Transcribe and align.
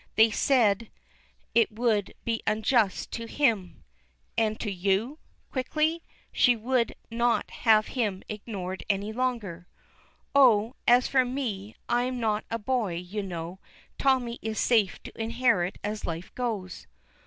They 0.15 0.31
said 0.31 0.89
it 1.53 1.71
would 1.71 2.15
be 2.25 2.41
unjust 2.47 3.11
to 3.11 3.27
him" 3.27 3.83
"And 4.35 4.59
to 4.59 4.71
you," 4.71 5.19
quickly. 5.51 6.01
She 6.31 6.55
would 6.55 6.95
not 7.11 7.51
have 7.51 7.89
him 7.89 8.23
ignored 8.27 8.83
any 8.89 9.13
longer. 9.13 9.67
"Oh, 10.33 10.73
as 10.87 11.07
for 11.07 11.23
me, 11.23 11.75
I'm 11.87 12.19
not 12.19 12.45
a 12.49 12.57
boy, 12.57 12.95
you 12.95 13.21
know. 13.21 13.59
Tommy 13.99 14.39
is 14.41 14.59
safe 14.59 14.97
to 15.03 15.15
inherit 15.21 15.77
as 15.83 16.03
life 16.07 16.33
goes." 16.33 16.87